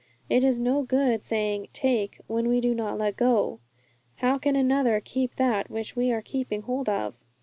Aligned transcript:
It 0.31 0.43
is 0.43 0.59
no 0.59 0.81
good 0.81 1.23
saying 1.23 1.67
'take,' 1.73 2.19
when 2.25 2.47
we 2.47 2.59
do 2.59 2.73
not 2.73 2.97
let 2.97 3.15
go. 3.17 3.59
How 4.15 4.39
can 4.39 4.55
another 4.55 4.99
keep 4.99 5.35
that 5.35 5.69
which 5.69 5.95
we 5.95 6.11
are 6.11 6.23
keeping 6.23 6.63
hold 6.63 6.89
of? 6.89 7.23